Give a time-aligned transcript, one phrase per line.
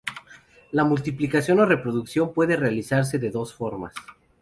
[0.71, 3.93] La multiplicación o reproducción puede realizarse de dos formas.